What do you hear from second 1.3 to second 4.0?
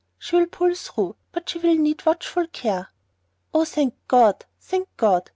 but she will need watchful care." "Oh, thank